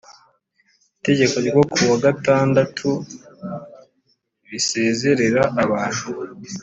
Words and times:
itegeko 0.99 1.35
ryo 1.45 1.63
kuwa 1.73 1.95
gatandatu 2.05 2.89
risezerera 4.49 5.43
abantu 5.63 6.05